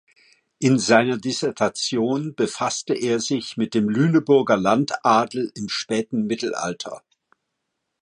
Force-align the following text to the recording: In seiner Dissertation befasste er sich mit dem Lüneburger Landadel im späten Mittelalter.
In 0.57 0.79
seiner 0.79 1.19
Dissertation 1.19 2.33
befasste 2.33 2.95
er 2.95 3.19
sich 3.19 3.55
mit 3.55 3.75
dem 3.75 3.87
Lüneburger 3.87 4.57
Landadel 4.57 5.51
im 5.53 5.69
späten 5.69 6.25
Mittelalter. 6.25 7.03